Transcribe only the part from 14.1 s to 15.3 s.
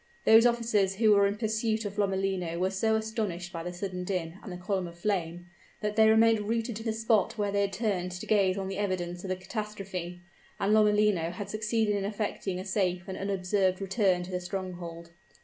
to the stronghold.